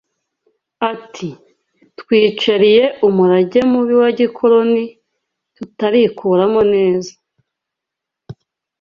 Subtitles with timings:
[0.91, 1.29] Ati
[1.99, 4.83] “Twicariye umurage mubi wa gikoloni
[5.55, 7.13] tutarikuramo neza